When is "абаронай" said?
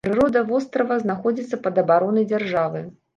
1.83-2.25